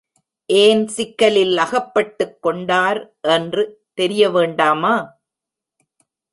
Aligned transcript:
ஏன் 0.49 0.87
சிக்கலில் 0.87 1.57
அகப்பட்டுக் 1.57 2.41
கொண்டார் 2.41 3.01
என்று 3.21 3.63
தெரிய 3.93 4.29
வேண்டாமா? 4.29 4.95